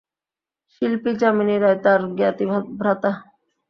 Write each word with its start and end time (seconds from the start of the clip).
শিল্পী 0.73 1.11
যামিনী 1.21 1.55
রায় 1.57 1.79
তার 1.83 2.01
জ্ঞাতি 2.17 2.45
ভ্রাতা। 2.79 3.11